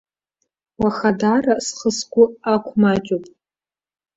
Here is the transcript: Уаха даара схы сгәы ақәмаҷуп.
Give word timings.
Уаха 0.81 1.09
даара 1.19 1.55
схы 1.65 1.89
сгәы 1.97 2.25
ақәмаҷуп. 2.53 3.23